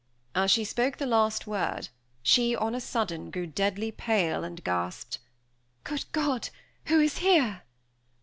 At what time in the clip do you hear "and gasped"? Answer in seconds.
4.43-5.19